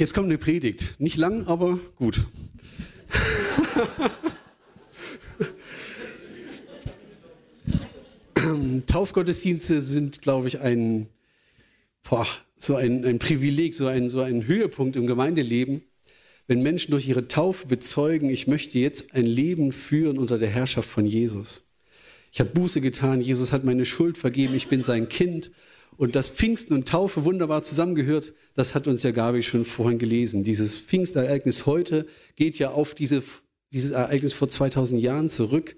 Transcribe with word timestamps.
Jetzt 0.00 0.14
kommt 0.14 0.28
eine 0.28 0.38
Predigt. 0.38 0.96
Nicht 0.98 1.18
lang, 1.18 1.46
aber 1.46 1.78
gut. 1.96 2.22
Taufgottesdienste 8.86 9.82
sind, 9.82 10.22
glaube 10.22 10.48
ich, 10.48 10.60
ein, 10.60 11.06
boah, 12.02 12.26
so 12.56 12.76
ein, 12.76 13.04
ein 13.04 13.18
Privileg, 13.18 13.74
so 13.74 13.88
ein, 13.88 14.08
so 14.08 14.22
ein 14.22 14.46
Höhepunkt 14.46 14.96
im 14.96 15.06
Gemeindeleben, 15.06 15.82
wenn 16.46 16.62
Menschen 16.62 16.92
durch 16.92 17.06
ihre 17.06 17.28
Taufe 17.28 17.66
bezeugen, 17.66 18.30
ich 18.30 18.46
möchte 18.46 18.78
jetzt 18.78 19.14
ein 19.14 19.26
Leben 19.26 19.70
führen 19.70 20.16
unter 20.16 20.38
der 20.38 20.48
Herrschaft 20.48 20.88
von 20.88 21.04
Jesus. 21.04 21.66
Ich 22.32 22.40
habe 22.40 22.48
Buße 22.48 22.80
getan, 22.80 23.20
Jesus 23.20 23.52
hat 23.52 23.64
meine 23.64 23.84
Schuld 23.84 24.16
vergeben, 24.16 24.54
ich 24.54 24.68
bin 24.68 24.82
sein 24.82 25.10
Kind 25.10 25.50
und 26.00 26.16
dass 26.16 26.30
Pfingsten 26.30 26.72
und 26.72 26.88
Taufe 26.88 27.26
wunderbar 27.26 27.62
zusammengehört, 27.62 28.32
das 28.54 28.74
hat 28.74 28.88
uns 28.88 29.02
ja 29.02 29.10
Gabi 29.10 29.42
schon 29.42 29.66
vorhin 29.66 29.98
gelesen. 29.98 30.44
Dieses 30.44 30.78
Pfingstereignis 30.78 31.66
heute 31.66 32.06
geht 32.36 32.58
ja 32.58 32.70
auf 32.70 32.94
diese, 32.94 33.22
dieses 33.70 33.90
Ereignis 33.90 34.32
vor 34.32 34.48
2000 34.48 34.98
Jahren 35.02 35.28
zurück. 35.28 35.76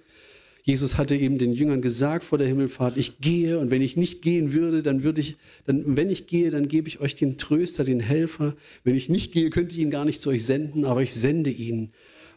Jesus 0.62 0.97
hatte 0.97 1.16
eben 1.16 1.38
den 1.38 1.52
Jüngern 1.52 1.83
gesagt 1.83 2.23
vor 2.23 2.38
der 2.38 2.47
Himmelfahrt, 2.47 2.97
ich 2.98 3.19
gehe 3.19 3.59
und 3.59 3.73
wenn 3.73 3.83
ich 3.83 3.97
nicht 3.97 4.23
gehen 4.23 4.52
würde, 4.52 4.84
dann 4.84 5.02
würde 5.02 5.20
ich, 5.20 5.38
dann, 5.64 5.97
wenn 5.97 6.09
ich 6.09 6.28
gehe, 6.28 6.50
dann 6.50 6.69
gebe 6.69 6.86
ich 6.86 7.00
euch 7.00 7.16
den 7.16 7.36
Tröster, 7.36 7.83
den 7.83 7.98
Helfer. 7.98 8.55
Wenn 8.84 8.95
ich 8.95 9.09
nicht 9.09 9.33
gehe, 9.33 9.50
könnte 9.50 9.75
ich 9.75 9.80
ihn 9.80 9.91
gar 9.91 10.05
nicht 10.05 10.23
zu 10.23 10.30
euch 10.30 10.47
senden, 10.47 10.84
aber 10.84 11.02
ich 11.02 11.14
sende 11.14 11.50
ihn. 11.50 11.91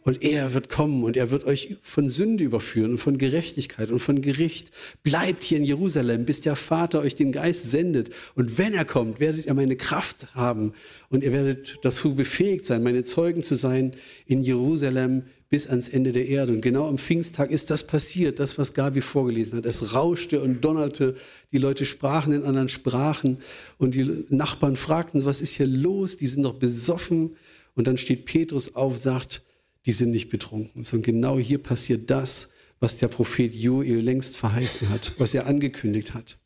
Und 0.06 0.22
er 0.22 0.54
wird 0.54 0.70
kommen 0.70 1.04
und 1.04 1.18
er 1.18 1.32
wird 1.32 1.46
euch 1.46 1.78
von 1.82 2.10
Sünde 2.10 2.44
überführen 2.44 2.92
und 2.92 2.98
von 3.00 3.18
Gerechtigkeit 3.18 3.90
und 3.90 3.98
von 3.98 4.22
Gericht. 4.22 4.70
Bleibt 5.02 5.44
hier 5.44 5.58
in 5.58 5.64
Jerusalem, 5.64 6.26
bis 6.26 6.42
der 6.42 6.56
Vater 6.56 7.00
euch 7.00 7.16
den 7.16 7.32
Geist 7.32 7.72
sendet. 7.72 8.12
Und 8.36 8.60
wenn 8.60 8.76
er 8.76 8.86
kommt, 8.86 9.20
werdet 9.20 9.48
ihr 9.48 9.54
meine 9.56 9.76
Kraft 9.76 10.36
haben 10.36 10.74
und 11.10 11.24
ihr 11.24 11.34
werdet 11.34 11.80
dazu 11.82 12.14
befähigt 12.14 12.66
sein, 12.66 12.84
meine 12.84 13.04
Zeugen 13.04 13.42
zu 13.42 13.56
sein 13.56 13.94
in 14.28 14.44
Jerusalem 14.44 15.24
bis 15.50 15.66
ans 15.66 15.90
Ende 15.90 16.12
der 16.12 16.28
Erde. 16.28 16.54
Und 16.54 16.62
genau 16.62 16.88
am 16.88 17.00
Pfingsttag 17.00 17.50
ist 17.50 17.72
das 17.72 17.88
passiert, 17.88 18.40
das, 18.40 18.60
was 18.60 18.76
Gabi 18.76 19.02
vorgelesen 19.02 19.58
hat. 19.58 19.66
Es 19.66 19.96
rauschte 19.96 20.40
und 20.40 20.64
donnerte, 20.64 21.16
die 21.52 21.58
Leute 21.58 21.84
sprachen 21.84 22.32
in 22.32 22.44
anderen 22.44 22.70
Sprachen 22.70 23.40
und 23.80 23.96
die 23.96 24.26
Nachbarn 24.30 24.76
fragten, 24.76 25.26
was 25.26 25.42
ist 25.42 25.54
hier 25.54 25.66
los? 25.66 26.18
Die 26.18 26.28
sind 26.28 26.44
doch 26.44 26.60
besoffen. 26.60 27.38
Und 27.74 27.88
dann 27.88 27.98
steht 27.98 28.26
Petrus 28.26 28.76
auf, 28.76 29.00
sagt, 29.00 29.42
die 29.86 29.92
sind 29.92 30.12
nicht 30.12 30.30
betrunken, 30.30 30.84
sondern 30.84 31.04
genau 31.04 31.40
hier 31.40 31.60
passiert 31.60 32.10
das, 32.10 32.54
was 32.80 32.98
der 32.98 33.08
Prophet 33.08 33.54
Joel 33.54 34.00
längst 34.00 34.38
verheißen 34.38 34.90
hat, 34.90 35.14
was 35.18 35.34
er 35.34 35.48
angekündigt 35.48 36.14
hat. 36.14 36.40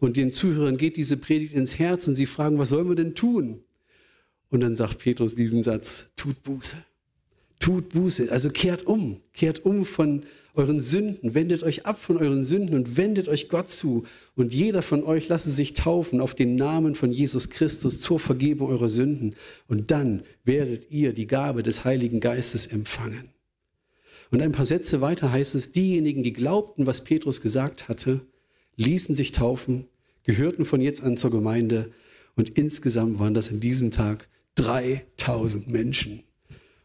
Und 0.00 0.16
den 0.16 0.32
Zuhörern 0.32 0.76
geht 0.76 0.96
diese 0.96 1.16
Predigt 1.16 1.52
ins 1.52 1.78
Herz 1.78 2.06
und 2.08 2.14
sie 2.14 2.26
fragen, 2.26 2.58
was 2.58 2.68
sollen 2.68 2.88
wir 2.88 2.94
denn 2.94 3.14
tun? 3.14 3.64
Und 4.48 4.60
dann 4.60 4.76
sagt 4.76 4.98
Petrus 4.98 5.34
diesen 5.34 5.62
Satz, 5.62 6.12
tut 6.16 6.42
Buße. 6.42 6.76
Tut 7.64 7.88
Buße, 7.94 8.30
also 8.30 8.50
kehrt 8.50 8.86
um, 8.86 9.22
kehrt 9.32 9.64
um 9.64 9.86
von 9.86 10.24
euren 10.52 10.80
Sünden, 10.80 11.34
wendet 11.34 11.62
euch 11.62 11.86
ab 11.86 11.98
von 11.98 12.18
euren 12.18 12.44
Sünden 12.44 12.76
und 12.76 12.98
wendet 12.98 13.26
euch 13.26 13.48
Gott 13.48 13.70
zu. 13.70 14.04
Und 14.36 14.52
jeder 14.52 14.82
von 14.82 15.02
euch 15.02 15.30
lasse 15.30 15.50
sich 15.50 15.72
taufen 15.72 16.20
auf 16.20 16.34
den 16.34 16.56
Namen 16.56 16.94
von 16.94 17.10
Jesus 17.10 17.48
Christus 17.48 18.02
zur 18.02 18.20
Vergebung 18.20 18.68
eurer 18.68 18.90
Sünden. 18.90 19.34
Und 19.66 19.90
dann 19.92 20.24
werdet 20.44 20.90
ihr 20.90 21.14
die 21.14 21.26
Gabe 21.26 21.62
des 21.62 21.86
Heiligen 21.86 22.20
Geistes 22.20 22.66
empfangen. 22.66 23.30
Und 24.30 24.42
ein 24.42 24.52
paar 24.52 24.66
Sätze 24.66 25.00
weiter 25.00 25.32
heißt 25.32 25.54
es, 25.54 25.72
diejenigen, 25.72 26.22
die 26.22 26.34
glaubten, 26.34 26.86
was 26.86 27.02
Petrus 27.02 27.40
gesagt 27.40 27.88
hatte, 27.88 28.20
ließen 28.76 29.14
sich 29.14 29.32
taufen, 29.32 29.86
gehörten 30.22 30.66
von 30.66 30.82
jetzt 30.82 31.02
an 31.02 31.16
zur 31.16 31.30
Gemeinde 31.30 31.92
und 32.36 32.58
insgesamt 32.58 33.18
waren 33.18 33.32
das 33.32 33.48
in 33.48 33.60
diesem 33.60 33.90
Tag 33.90 34.28
3000 34.56 35.66
Menschen. 35.66 36.24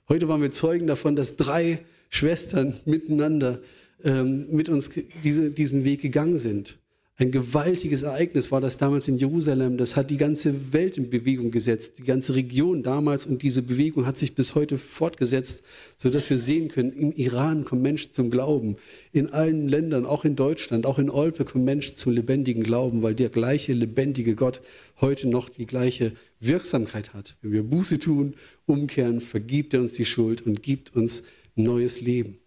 Heute 0.10 0.28
waren 0.28 0.42
wir 0.42 0.52
Zeugen 0.52 0.88
davon, 0.88 1.16
dass 1.16 1.36
drei 1.36 1.86
Schwestern 2.10 2.74
miteinander 2.86 3.60
ähm, 4.04 4.48
mit 4.50 4.68
uns 4.68 4.90
diese, 5.24 5.52
diesen 5.52 5.83
Weg 5.83 6.02
gegangen 6.02 6.36
sind. 6.36 6.80
Ein 7.22 7.32
gewaltiges 7.32 8.04
Ereignis 8.04 8.50
war 8.50 8.62
das 8.62 8.78
damals 8.78 9.10
in 9.10 9.18
Jerusalem. 9.18 9.76
Das 9.76 9.98
hat 9.98 10.10
die 10.10 10.16
ganze 10.16 10.72
Welt 10.72 10.98
in 10.98 11.10
Bewegung 11.10 11.52
gesetzt, 11.52 11.98
die 12.00 12.06
ganze 12.06 12.34
Region 12.34 12.82
damals. 12.82 13.26
Und 13.26 13.44
diese 13.44 13.62
Bewegung 13.62 14.06
hat 14.06 14.18
sich 14.18 14.36
bis 14.36 14.56
heute 14.56 14.78
fortgesetzt, 14.78 15.66
sodass 15.98 16.30
wir 16.30 16.38
sehen 16.38 16.70
können, 16.70 16.94
im 16.94 17.12
Iran 17.12 17.66
kommen 17.66 17.82
Menschen 17.82 18.14
zum 18.14 18.30
Glauben. 18.32 18.78
In 19.12 19.34
allen 19.34 19.68
Ländern, 19.68 20.06
auch 20.06 20.24
in 20.24 20.38
Deutschland, 20.38 20.86
auch 20.86 20.98
in 20.98 21.10
Olpe 21.10 21.44
kommen 21.44 21.66
Menschen 21.66 21.98
zum 21.98 22.14
lebendigen 22.14 22.64
Glauben, 22.64 23.04
weil 23.04 23.16
der 23.16 23.28
gleiche 23.28 23.74
lebendige 23.74 24.36
Gott 24.36 24.62
heute 25.02 25.28
noch 25.28 25.50
die 25.50 25.66
gleiche 25.66 26.14
Wirksamkeit 26.40 27.14
hat. 27.14 27.36
Wenn 27.42 27.52
wir 27.52 27.64
Buße 27.64 28.00
tun, 28.00 28.36
umkehren, 28.66 29.20
vergibt 29.20 29.74
er 29.74 29.82
uns 29.82 29.92
die 29.92 30.06
Schuld 30.06 30.44
und 30.44 30.64
gibt 30.64 30.96
uns 30.96 31.24
neues 31.58 32.00
Leben. 32.00 32.38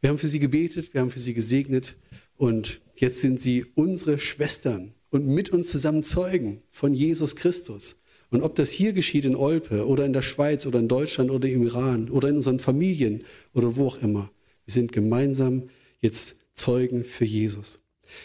Wir 0.00 0.10
haben 0.10 0.18
für 0.18 0.28
sie 0.28 0.38
gebetet, 0.38 0.94
wir 0.94 1.00
haben 1.00 1.10
für 1.10 1.18
sie 1.18 1.34
gesegnet 1.34 1.96
und 2.36 2.80
jetzt 2.94 3.20
sind 3.20 3.40
sie 3.40 3.64
unsere 3.74 4.18
Schwestern 4.18 4.94
und 5.10 5.26
mit 5.26 5.50
uns 5.50 5.70
zusammen 5.70 6.02
Zeugen 6.02 6.62
von 6.70 6.92
Jesus 6.92 7.36
Christus. 7.36 8.00
Und 8.30 8.42
ob 8.42 8.56
das 8.56 8.70
hier 8.70 8.92
geschieht 8.92 9.26
in 9.26 9.36
Olpe 9.36 9.86
oder 9.86 10.04
in 10.04 10.12
der 10.12 10.22
Schweiz 10.22 10.66
oder 10.66 10.80
in 10.80 10.88
Deutschland 10.88 11.30
oder 11.30 11.48
im 11.48 11.62
Iran 11.62 12.10
oder 12.10 12.28
in 12.28 12.36
unseren 12.36 12.58
Familien 12.58 13.24
oder 13.52 13.76
wo 13.76 13.86
auch 13.86 13.98
immer, 13.98 14.30
wir 14.64 14.74
sind 14.74 14.92
gemeinsam 14.92 15.68
jetzt 16.00 16.46
Zeugen 16.52 17.04
für 17.04 17.24
Jesus. 17.24 17.80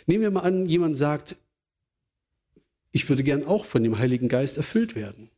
Nehmen 0.08 0.24
wir 0.24 0.32
mal 0.32 0.42
an, 0.42 0.66
jemand 0.66 0.98
sagt, 0.98 1.36
ich 2.92 3.08
würde 3.08 3.24
gern 3.24 3.46
auch 3.46 3.66
von 3.66 3.84
dem 3.84 4.00
Heiligen 4.00 4.30
Geist 4.30 4.58
erfüllt 4.58 4.96
werden. 4.96 5.30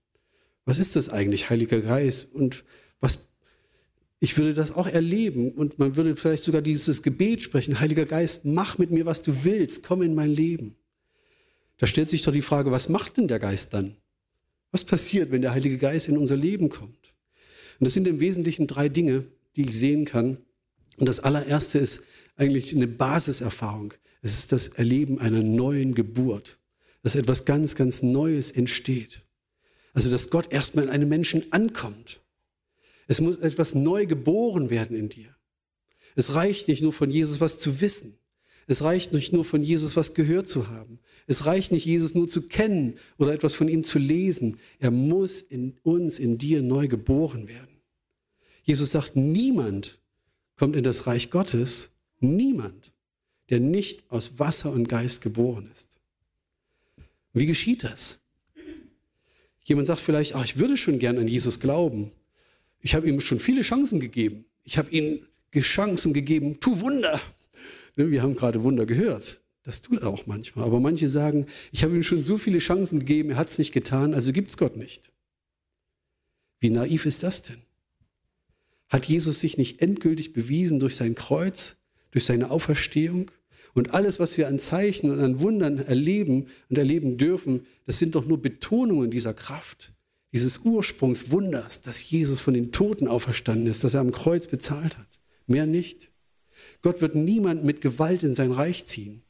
Was 0.66 0.80
ist 0.80 0.96
das 0.96 1.10
eigentlich, 1.10 1.50
Heiliger 1.50 1.81
Geist? 1.81 2.34
Und 2.34 2.64
was 3.00 3.31
ich 4.24 4.38
würde 4.38 4.54
das 4.54 4.72
auch 4.72 4.86
erleben 4.86 5.52
und 5.52 5.80
man 5.80 5.96
würde 5.96 6.16
vielleicht 6.16 6.44
sogar 6.44 6.62
dieses 6.62 7.02
Gebet 7.02 7.42
sprechen, 7.42 7.80
Heiliger 7.80 8.06
Geist, 8.06 8.46
mach 8.46 8.78
mit 8.78 8.92
mir, 8.92 9.08
was 9.08 9.24
du 9.24 9.44
willst, 9.44 9.82
komm 9.82 10.04
in 10.04 10.14
mein 10.14 10.30
Leben. 10.30 10.76
Da 11.80 11.88
stellt 11.88 12.08
sich 12.08 12.22
doch 12.22 12.31
die 12.31 12.44
Frage, 12.44 12.72
was 12.72 12.88
macht 12.88 13.18
denn 13.18 13.28
der 13.28 13.40
Geist 13.40 13.74
dann? 13.74 13.96
Was 14.70 14.84
passiert, 14.84 15.31
wenn 15.31 15.42
der 15.42 15.54
Heilige 15.54 15.80
Geist 15.80 16.08
in 16.08 16.20
unser 16.20 16.38
Leben 16.38 16.70
kommt? 16.70 17.16
Und 17.80 17.86
das 17.86 17.96
sind 17.96 18.08
im 18.08 18.20
Wesentlichen 18.20 18.68
drei 18.68 18.90
Dinge, 18.90 19.26
die 19.56 19.64
ich 19.64 19.80
sehen 19.80 20.06
kann. 20.06 20.38
Und 20.98 21.10
das 21.10 21.20
allererste 21.20 21.80
ist 21.80 22.04
eigentlich 22.36 22.76
eine 22.76 22.88
Basiserfahrung. 22.88 23.96
Es 24.22 24.38
ist 24.38 24.52
das 24.52 24.68
Erleben 24.68 25.20
einer 25.20 25.42
neuen 25.42 25.96
Geburt, 25.96 26.60
dass 27.02 27.16
etwas 27.16 27.46
ganz, 27.46 27.74
ganz 27.74 28.04
Neues 28.04 28.52
entsteht. 28.52 29.24
Also, 29.94 30.12
dass 30.12 30.30
Gott 30.30 30.54
erstmal 30.54 30.86
in 30.86 30.92
einem 30.92 31.10
Menschen 31.10 31.52
ankommt 31.52 32.22
es 33.12 33.20
muss 33.20 33.40
etwas 33.40 33.76
neu 33.76 34.06
geboren 34.06 34.70
werden 34.70 34.96
in 34.96 35.10
dir. 35.10 35.36
Es 36.16 36.34
reicht 36.34 36.70
nicht 36.70 36.82
nur 36.82 36.94
von 36.94 37.12
Jesus 37.12 37.42
was 37.42 37.60
zu 37.60 37.82
wissen. 37.82 38.18
Es 38.68 38.84
reicht 38.84 39.12
nicht 39.12 39.34
nur 39.34 39.44
von 39.44 39.62
Jesus 39.62 39.98
was 39.98 40.14
gehört 40.14 40.48
zu 40.48 40.70
haben. 40.70 40.98
Es 41.28 41.46
reicht 41.46 41.74
nicht, 41.74 41.86
Jesus 41.86 42.16
nur 42.16 42.30
zu 42.30 42.48
kennen 42.48 42.98
oder 43.18 43.34
etwas 43.34 43.54
von 43.54 43.68
ihm 43.68 43.84
zu 43.84 44.00
lesen. 44.00 44.60
Er 44.80 44.92
muss 44.92 45.42
in 45.42 45.78
uns, 45.84 46.20
in 46.20 46.38
dir 46.38 46.62
neu 46.62 46.88
geboren 46.88 47.50
werden. 47.50 47.82
Jesus 48.64 48.92
sagt, 48.92 49.18
niemand 49.18 50.00
kommt 50.56 50.78
in 50.78 50.86
das 50.86 51.06
Reich 51.06 51.32
Gottes, 51.32 51.92
niemand, 52.22 52.94
der 53.50 53.60
nicht 53.60 54.10
aus 54.10 54.40
Wasser 54.40 54.72
und 54.72 54.88
Geist 54.88 55.22
geboren 55.22 55.70
ist. 55.74 56.00
Wie 57.34 57.46
geschieht 57.46 57.84
das? 57.84 58.22
Jemand 59.66 59.88
sagt 59.88 60.00
vielleicht, 60.00 60.34
ach, 60.34 60.46
ich 60.46 60.60
würde 60.60 60.78
schon 60.78 60.98
gern 60.98 61.18
an 61.18 61.28
Jesus 61.28 61.60
glauben. 61.60 62.14
Ich 62.81 62.96
habe 62.96 63.08
ihm 63.08 63.19
schon 63.19 63.40
viele 63.40 63.62
Chancen 63.62 64.00
gegeben. 64.00 64.46
Ich 64.64 64.78
habe 64.78 64.92
ihm 64.92 65.19
Chancen 65.59 66.14
gegeben, 66.14 66.59
tu 66.59 66.80
Wunder. 66.80 67.19
Ne, 67.96 68.09
wir 68.09 68.22
haben 68.22 68.36
gerade 68.36 68.64
Wunder 68.64 68.86
gehört. 68.86 69.42
Das 69.64 69.81
tut 69.81 70.02
er 70.02 70.08
auch 70.08 70.25
manchmal. 70.25 70.66
Aber 70.66 70.80
manche 70.80 71.08
sagen, 71.08 71.46
ich 71.72 71.84
habe 71.84 71.96
ihm 71.96 72.03
schon 72.03 72.24
so 72.24 72.38
viele 72.38 72.58
Chancen 72.58 73.00
gegeben, 73.00 73.31
er 73.31 73.38
hat 73.38 73.50
es 73.50 73.58
nicht 73.58 73.74
getan, 73.74 74.14
also 74.14 74.31
gibt 74.31 74.50
es 74.50 74.58
Gott 74.58 74.78
nicht. 74.78 75.12
Wie 76.60 76.69
naiv 76.69 77.06
ist 77.06 77.24
das 77.24 77.44
denn? 77.44 77.62
Hat 78.88 79.06
Jesus 79.06 79.39
sich 79.39 79.57
nicht 79.57 79.81
endgültig 79.81 80.33
bewiesen 80.33 80.80
durch 80.80 80.95
sein 80.95 81.16
Kreuz, 81.16 81.81
durch 82.12 82.25
seine 82.25 82.50
Auferstehung? 82.50 83.30
Und 83.74 83.94
alles, 83.94 84.19
was 84.19 84.38
wir 84.38 84.48
an 84.48 84.60
Zeichen 84.60 85.12
und 85.12 85.19
an 85.19 85.39
Wundern 85.39 85.80
erleben 85.80 86.48
und 86.69 86.78
erleben 86.78 87.18
dürfen, 87.18 87.66
das 87.86 88.00
sind 88.00 88.16
doch 88.16 88.25
nur 88.25 88.42
Betonungen 88.42 89.12
dieser 89.12 89.33
Kraft 89.33 89.94
dieses 90.31 90.60
Ursprungswunders, 90.60 91.81
dass 91.81 92.10
Jesus 92.10 92.39
von 92.39 92.54
den 92.54 92.72
Toten 92.72 93.07
auferstanden 93.07 93.68
ist, 93.68 93.83
dass 93.83 93.94
er 93.94 94.01
am 94.01 94.12
Kreuz 94.12 94.48
bezahlt 94.48 94.98
hat. 94.98 95.19
Mehr 95.48 95.66
nicht. 95.66 96.12
Gott 96.81 97.01
wird 97.01 97.16
niemand 97.16 97.63
mit 97.63 97.81
Gewalt 97.81 98.24
in 98.24 98.33
sein 98.33 98.51
Reich 98.51 98.86
ziehen. 98.86 99.24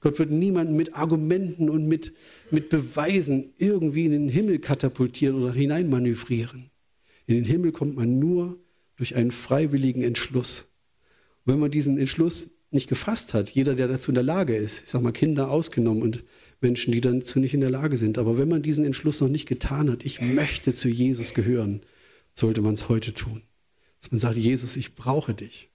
Gott 0.00 0.18
wird 0.18 0.30
niemanden 0.30 0.76
mit 0.76 0.94
Argumenten 0.94 1.70
und 1.70 1.86
mit, 1.86 2.12
mit 2.50 2.68
Beweisen 2.68 3.52
irgendwie 3.56 4.06
in 4.06 4.12
den 4.12 4.28
Himmel 4.28 4.58
katapultieren 4.58 5.36
oder 5.42 5.52
hineinmanövrieren. 5.52 6.70
In 7.26 7.36
den 7.36 7.44
Himmel 7.44 7.72
kommt 7.72 7.96
man 7.96 8.18
nur 8.18 8.58
durch 8.96 9.16
einen 9.16 9.30
freiwilligen 9.30 10.02
Entschluss. 10.02 10.72
Und 11.44 11.52
wenn 11.52 11.60
man 11.60 11.70
diesen 11.70 11.98
Entschluss 11.98 12.50
nicht 12.70 12.88
gefasst 12.88 13.34
hat, 13.34 13.50
jeder, 13.50 13.74
der 13.74 13.88
dazu 13.88 14.10
in 14.10 14.16
der 14.16 14.24
Lage 14.24 14.54
ist, 14.54 14.82
ich 14.84 14.90
sage 14.90 15.04
mal 15.04 15.12
Kinder 15.12 15.50
ausgenommen 15.50 16.02
und 16.02 16.24
Menschen, 16.60 16.92
die 16.92 17.00
dazu 17.00 17.38
nicht 17.38 17.54
in 17.54 17.60
der 17.60 17.70
Lage 17.70 17.96
sind. 17.96 18.18
Aber 18.18 18.38
wenn 18.38 18.48
man 18.48 18.62
diesen 18.62 18.84
Entschluss 18.84 19.20
noch 19.20 19.28
nicht 19.28 19.46
getan 19.46 19.90
hat, 19.90 20.04
ich 20.04 20.20
möchte 20.20 20.74
zu 20.74 20.88
Jesus 20.88 21.34
gehören, 21.34 21.82
sollte 22.34 22.60
man 22.60 22.74
es 22.74 22.88
heute 22.88 23.14
tun. 23.14 23.42
Dass 24.00 24.10
man 24.10 24.20
sagt, 24.20 24.36
Jesus, 24.36 24.76
ich 24.76 24.94
brauche 24.94 25.34
dich. 25.34 25.70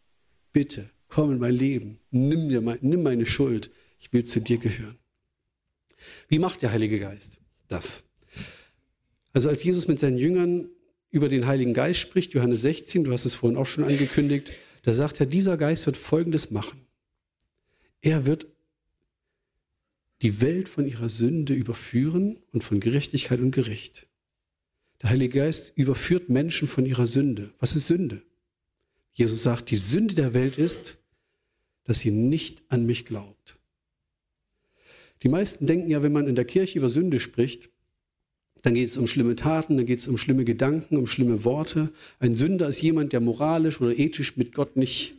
Bitte, 0.52 0.90
komm 1.08 1.32
in 1.32 1.40
mein 1.40 1.54
Leben. 1.54 2.00
Nimm, 2.12 2.50
dir 2.50 2.62
mein, 2.62 2.78
nimm 2.82 3.04
meine 3.04 3.26
Schuld. 3.26 3.72
Ich 4.00 4.12
will 4.14 4.24
zu 4.24 4.42
dir 4.42 4.58
gehören. 4.58 4.98
Wie 6.28 6.40
macht 6.40 6.62
der 6.62 6.72
Heilige 6.72 7.00
Geist 7.00 7.40
das? 7.68 8.10
Also 9.32 9.50
als 9.50 9.64
Jesus 9.64 9.88
mit 9.88 10.00
seinen 10.00 10.18
Jüngern 10.18 10.68
über 11.10 11.30
den 11.30 11.48
Heiligen 11.48 11.74
Geist 11.74 12.00
spricht, 12.00 12.34
Johannes 12.34 12.62
16, 12.64 13.04
du 13.04 13.12
hast 13.12 13.26
es 13.26 13.36
vorhin 13.36 13.58
auch 13.58 13.66
schon 13.66 13.84
angekündigt, 13.84 14.54
da 14.84 14.94
sagt 14.94 15.20
er, 15.20 15.26
dieser 15.26 15.58
Geist 15.58 15.86
wird 15.86 15.96
Folgendes 15.96 16.52
machen. 16.52 16.86
Er 18.02 18.26
wird 18.26 18.48
die 20.24 20.40
Welt 20.40 20.70
von 20.70 20.88
ihrer 20.88 21.10
Sünde 21.10 21.54
überführen 21.54 22.38
und 22.54 22.64
von 22.64 22.80
Gerechtigkeit 22.80 23.42
und 23.42 23.52
Gericht. 23.52 24.08
Der 25.02 25.10
Heilige 25.10 25.40
Geist 25.40 25.74
überführt 25.76 26.30
Menschen 26.30 26.68
von 26.68 26.86
ihrer 26.86 27.06
Sünde. 27.06 27.52
Was 27.60 27.76
ist 27.76 27.88
Sünde? 27.88 28.24
Jesus 29.12 29.44
sagt, 29.44 29.70
die 29.70 29.78
Sünde 29.78 30.16
der 30.16 30.34
Welt 30.34 30.58
ist, 30.58 30.98
dass 31.84 32.00
sie 32.00 32.12
nicht 32.12 32.64
an 32.70 32.86
mich 32.86 33.06
glaubt. 33.06 33.60
Die 35.24 35.30
meisten 35.30 35.68
denken 35.68 35.90
ja, 35.90 36.02
wenn 36.04 36.14
man 36.14 36.28
in 36.28 36.36
der 36.36 36.46
Kirche 36.46 36.80
über 36.80 36.88
Sünde 36.88 37.20
spricht, 37.20 37.70
dann 38.62 38.76
geht 38.76 38.90
es 38.90 38.98
um 38.98 39.08
schlimme 39.08 39.36
Taten, 39.36 39.76
dann 39.76 39.86
geht 39.86 40.00
es 40.00 40.08
um 40.08 40.18
schlimme 40.18 40.46
Gedanken, 40.46 40.96
um 40.96 41.06
schlimme 41.06 41.44
Worte. 41.44 41.92
Ein 42.20 42.34
Sünder 42.34 42.70
ist 42.70 42.82
jemand, 42.82 43.12
der 43.12 43.20
moralisch 43.20 43.82
oder 43.82 43.98
ethisch 43.98 44.38
mit 44.38 44.54
Gott 44.54 44.78
nicht 44.78 45.16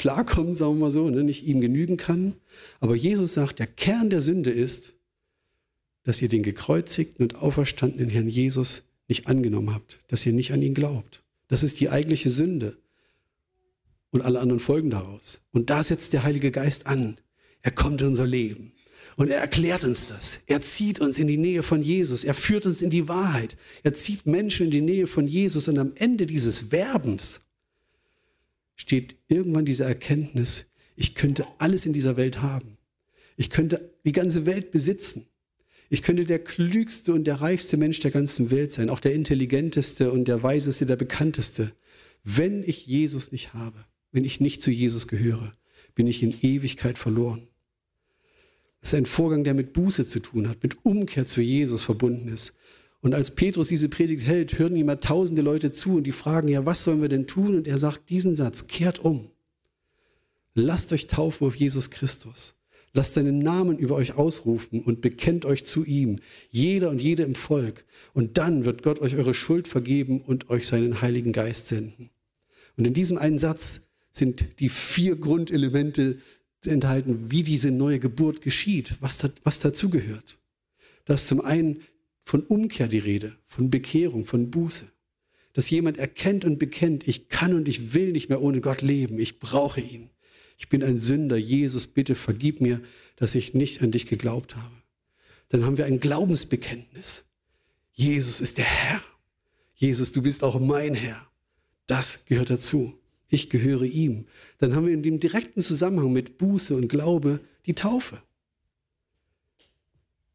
klarkommt, 0.00 0.56
sagen 0.56 0.76
wir 0.76 0.86
mal 0.86 0.90
so, 0.90 1.10
ne, 1.10 1.22
nicht 1.22 1.46
ihm 1.46 1.60
genügen 1.60 1.98
kann. 1.98 2.34
Aber 2.80 2.96
Jesus 2.96 3.34
sagt, 3.34 3.58
der 3.58 3.66
Kern 3.66 4.08
der 4.08 4.22
Sünde 4.22 4.50
ist, 4.50 4.96
dass 6.04 6.22
ihr 6.22 6.30
den 6.30 6.42
gekreuzigten 6.42 7.22
und 7.22 7.36
auferstandenen 7.36 8.08
Herrn 8.08 8.28
Jesus 8.28 8.88
nicht 9.08 9.26
angenommen 9.26 9.74
habt, 9.74 10.00
dass 10.08 10.24
ihr 10.24 10.32
nicht 10.32 10.52
an 10.52 10.62
ihn 10.62 10.72
glaubt. 10.72 11.22
Das 11.48 11.62
ist 11.62 11.80
die 11.80 11.90
eigentliche 11.90 12.30
Sünde. 12.30 12.78
Und 14.10 14.22
alle 14.22 14.40
anderen 14.40 14.58
folgen 14.58 14.88
daraus. 14.88 15.42
Und 15.52 15.68
da 15.68 15.82
setzt 15.82 16.14
der 16.14 16.22
Heilige 16.22 16.50
Geist 16.50 16.86
an. 16.86 17.18
Er 17.60 17.70
kommt 17.70 18.00
in 18.00 18.08
unser 18.08 18.26
Leben. 18.26 18.72
Und 19.16 19.28
er 19.28 19.38
erklärt 19.38 19.84
uns 19.84 20.06
das. 20.06 20.40
Er 20.46 20.62
zieht 20.62 20.98
uns 21.00 21.18
in 21.18 21.28
die 21.28 21.36
Nähe 21.36 21.62
von 21.62 21.82
Jesus. 21.82 22.24
Er 22.24 22.32
führt 22.32 22.64
uns 22.64 22.80
in 22.80 22.88
die 22.88 23.06
Wahrheit. 23.06 23.58
Er 23.82 23.92
zieht 23.92 24.24
Menschen 24.24 24.66
in 24.66 24.72
die 24.72 24.80
Nähe 24.80 25.06
von 25.06 25.26
Jesus. 25.26 25.68
Und 25.68 25.78
am 25.78 25.92
Ende 25.94 26.26
dieses 26.26 26.72
Werbens 26.72 27.49
steht 28.80 29.16
irgendwann 29.28 29.66
diese 29.66 29.84
Erkenntnis, 29.84 30.70
ich 30.96 31.14
könnte 31.14 31.46
alles 31.58 31.84
in 31.84 31.92
dieser 31.92 32.16
Welt 32.16 32.40
haben. 32.40 32.78
Ich 33.36 33.50
könnte 33.50 33.94
die 34.06 34.12
ganze 34.12 34.46
Welt 34.46 34.70
besitzen. 34.70 35.26
Ich 35.90 36.02
könnte 36.02 36.24
der 36.24 36.38
klügste 36.38 37.12
und 37.12 37.24
der 37.24 37.42
reichste 37.42 37.76
Mensch 37.76 38.00
der 38.00 38.10
ganzen 38.10 38.50
Welt 38.50 38.72
sein, 38.72 38.88
auch 38.88 38.98
der 38.98 39.12
intelligenteste 39.12 40.10
und 40.10 40.28
der 40.28 40.42
weiseste, 40.42 40.86
der 40.86 40.96
bekannteste. 40.96 41.72
Wenn 42.24 42.62
ich 42.62 42.86
Jesus 42.86 43.32
nicht 43.32 43.52
habe, 43.52 43.84
wenn 44.12 44.24
ich 44.24 44.40
nicht 44.40 44.62
zu 44.62 44.70
Jesus 44.70 45.08
gehöre, 45.08 45.52
bin 45.94 46.06
ich 46.06 46.22
in 46.22 46.34
Ewigkeit 46.40 46.96
verloren. 46.96 47.48
Das 48.80 48.94
ist 48.94 48.98
ein 48.98 49.04
Vorgang, 49.04 49.44
der 49.44 49.52
mit 49.52 49.74
Buße 49.74 50.08
zu 50.08 50.20
tun 50.20 50.48
hat, 50.48 50.62
mit 50.62 50.86
Umkehr 50.86 51.26
zu 51.26 51.42
Jesus 51.42 51.82
verbunden 51.82 52.28
ist. 52.28 52.56
Und 53.00 53.14
als 53.14 53.30
Petrus 53.34 53.68
diese 53.68 53.88
Predigt 53.88 54.26
hält, 54.26 54.58
hören 54.58 54.76
ihm 54.76 54.86
mal 54.86 54.96
tausende 54.96 55.42
Leute 55.42 55.70
zu 55.70 55.96
und 55.96 56.04
die 56.04 56.12
fragen, 56.12 56.48
ja, 56.48 56.66
was 56.66 56.84
sollen 56.84 57.00
wir 57.00 57.08
denn 57.08 57.26
tun? 57.26 57.56
Und 57.56 57.66
er 57.66 57.78
sagt 57.78 58.10
diesen 58.10 58.34
Satz, 58.34 58.66
kehrt 58.66 58.98
um. 58.98 59.30
Lasst 60.54 60.92
euch 60.92 61.06
taufen 61.06 61.46
auf 61.46 61.54
Jesus 61.54 61.90
Christus. 61.90 62.56
Lasst 62.92 63.14
seinen 63.14 63.38
Namen 63.38 63.78
über 63.78 63.94
euch 63.94 64.16
ausrufen 64.16 64.80
und 64.80 65.00
bekennt 65.00 65.44
euch 65.44 65.64
zu 65.64 65.84
ihm, 65.84 66.18
jeder 66.50 66.90
und 66.90 67.00
jede 67.00 67.22
im 67.22 67.36
Volk. 67.36 67.84
Und 68.14 68.36
dann 68.36 68.64
wird 68.64 68.82
Gott 68.82 69.00
euch 69.00 69.16
eure 69.16 69.32
Schuld 69.32 69.68
vergeben 69.68 70.20
und 70.20 70.50
euch 70.50 70.66
seinen 70.66 71.00
Heiligen 71.00 71.32
Geist 71.32 71.68
senden. 71.68 72.10
Und 72.76 72.86
in 72.86 72.94
diesem 72.94 73.16
einen 73.16 73.38
Satz 73.38 73.88
sind 74.10 74.58
die 74.58 74.68
vier 74.68 75.16
Grundelemente 75.16 76.18
enthalten, 76.66 77.30
wie 77.30 77.44
diese 77.44 77.70
neue 77.70 78.00
Geburt 78.00 78.42
geschieht, 78.42 78.96
was, 79.00 79.18
da, 79.18 79.30
was 79.44 79.60
dazugehört. 79.60 80.38
Da 81.04 81.14
ist 81.14 81.28
zum 81.28 81.40
einen 81.40 81.82
von 82.30 82.44
Umkehr 82.44 82.86
die 82.86 83.00
Rede, 83.00 83.36
von 83.44 83.70
Bekehrung, 83.70 84.24
von 84.24 84.52
Buße. 84.52 84.86
Dass 85.52 85.68
jemand 85.68 85.98
erkennt 85.98 86.44
und 86.44 86.60
bekennt, 86.60 87.08
ich 87.08 87.28
kann 87.28 87.54
und 87.54 87.66
ich 87.66 87.92
will 87.92 88.12
nicht 88.12 88.28
mehr 88.28 88.40
ohne 88.40 88.60
Gott 88.60 88.82
leben, 88.82 89.18
ich 89.18 89.40
brauche 89.40 89.80
ihn. 89.80 90.10
Ich 90.56 90.68
bin 90.68 90.84
ein 90.84 90.96
Sünder, 90.96 91.36
Jesus, 91.36 91.88
bitte 91.88 92.14
vergib 92.14 92.60
mir, 92.60 92.80
dass 93.16 93.34
ich 93.34 93.52
nicht 93.54 93.82
an 93.82 93.90
dich 93.90 94.06
geglaubt 94.06 94.54
habe. 94.54 94.76
Dann 95.48 95.64
haben 95.64 95.76
wir 95.76 95.86
ein 95.86 95.98
Glaubensbekenntnis. 95.98 97.24
Jesus 97.90 98.40
ist 98.40 98.58
der 98.58 98.64
Herr. 98.64 99.02
Jesus, 99.74 100.12
du 100.12 100.22
bist 100.22 100.44
auch 100.44 100.60
mein 100.60 100.94
Herr. 100.94 101.26
Das 101.88 102.26
gehört 102.26 102.50
dazu 102.50 103.00
ich 103.30 103.48
gehöre 103.48 103.84
ihm. 103.84 104.26
Dann 104.58 104.74
haben 104.74 104.86
wir 104.86 104.92
in 104.92 105.02
dem 105.02 105.20
direkten 105.20 105.60
Zusammenhang 105.60 106.12
mit 106.12 106.38
Buße 106.38 106.74
und 106.74 106.88
Glaube 106.88 107.40
die 107.66 107.74
Taufe. 107.74 108.20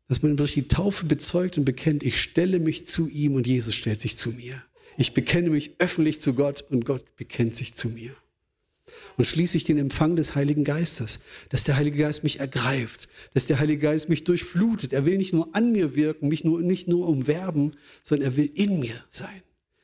Dass 0.08 0.22
man 0.22 0.38
durch 0.38 0.54
die 0.54 0.68
Taufe 0.68 1.06
bezeugt 1.06 1.58
und 1.58 1.66
bekennt, 1.66 2.04
ich 2.04 2.22
stelle 2.22 2.60
mich 2.60 2.88
zu 2.88 3.08
ihm 3.08 3.36
und 3.36 3.48
Jesus 3.48 3.74
stellt 3.76 4.02
sich 4.02 4.18
zu 4.18 4.32
mir. 4.32 4.62
Ich 4.98 5.14
bekenne 5.14 5.50
mich 5.50 5.72
öffentlich 5.80 6.22
zu 6.22 6.34
Gott 6.34 6.64
und 6.70 6.86
Gott 6.86 7.16
bekennt 7.16 7.56
sich 7.56 7.74
zu 7.74 7.90
mir. 7.90 8.16
Und 9.18 9.26
schließlich 9.26 9.64
den 9.64 9.78
Empfang 9.78 10.16
des 10.16 10.36
Heiligen 10.36 10.64
Geistes, 10.64 11.22
dass 11.50 11.64
der 11.64 11.78
Heilige 11.78 12.00
Geist 12.00 12.24
mich 12.24 12.40
ergreift, 12.40 13.08
dass 13.34 13.48
der 13.48 13.60
Heilige 13.60 13.82
Geist 13.82 14.10
mich 14.10 14.24
durchflutet. 14.24 14.94
Er 14.94 15.06
will 15.06 15.18
nicht 15.18 15.34
nur 15.34 15.56
an 15.56 15.72
mir 15.72 15.96
wirken, 15.96 16.28
mich 16.28 16.44
nur, 16.44 16.62
nicht 16.62 16.88
nur 16.88 17.08
umwerben, 17.08 17.76
sondern 18.04 18.32
er 18.32 18.38
will 18.38 18.50
in 18.54 18.80
mir 18.80 19.04
sein. 19.10 19.42